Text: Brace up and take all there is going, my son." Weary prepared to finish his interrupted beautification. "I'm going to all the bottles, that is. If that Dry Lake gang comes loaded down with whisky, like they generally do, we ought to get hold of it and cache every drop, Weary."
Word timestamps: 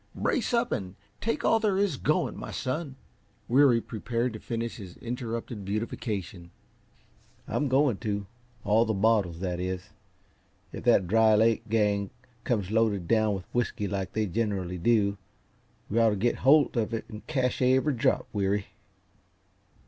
Brace 0.15 0.51
up 0.51 0.71
and 0.71 0.95
take 1.21 1.45
all 1.45 1.59
there 1.59 1.77
is 1.77 1.95
going, 1.97 2.35
my 2.35 2.49
son." 2.49 2.95
Weary 3.47 3.79
prepared 3.79 4.33
to 4.33 4.39
finish 4.39 4.77
his 4.77 4.97
interrupted 4.97 5.63
beautification. 5.63 6.49
"I'm 7.47 7.67
going 7.67 7.97
to 7.97 8.25
all 8.63 8.83
the 8.85 8.95
bottles, 8.95 9.41
that 9.41 9.59
is. 9.59 9.91
If 10.71 10.85
that 10.85 11.05
Dry 11.07 11.35
Lake 11.35 11.69
gang 11.69 12.09
comes 12.45 12.71
loaded 12.71 13.07
down 13.07 13.35
with 13.35 13.53
whisky, 13.53 13.87
like 13.87 14.13
they 14.13 14.25
generally 14.25 14.79
do, 14.79 15.19
we 15.87 15.99
ought 15.99 16.09
to 16.09 16.15
get 16.15 16.37
hold 16.37 16.75
of 16.77 16.95
it 16.95 17.05
and 17.07 17.27
cache 17.27 17.61
every 17.61 17.93
drop, 17.93 18.27
Weary." 18.33 18.65